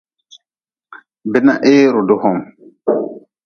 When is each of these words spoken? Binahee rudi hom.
Binahee 1.31 1.83
rudi 1.93 2.15
hom. 2.21 2.37